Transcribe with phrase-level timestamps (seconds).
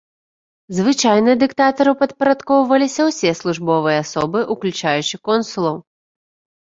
[0.77, 5.77] Звычайна дыктатару падпарадкоўваліся ўсе службовыя асобы, уключаючы консулаў.